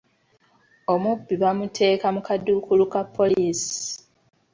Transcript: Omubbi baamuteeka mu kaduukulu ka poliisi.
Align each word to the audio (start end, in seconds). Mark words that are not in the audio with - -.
Omubbi 0.93 1.33
baamuteeka 1.41 2.07
mu 2.15 2.21
kaduukulu 2.27 2.83
ka 2.93 3.01
poliisi. 3.15 3.75